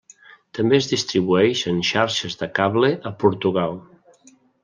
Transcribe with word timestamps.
També 0.59 0.77
es 0.83 0.87
distribueix 0.93 1.61
en 1.73 1.83
xarxes 1.91 2.39
de 2.41 2.49
cable 2.61 2.91
a 3.09 3.13
Portugal. 3.25 3.79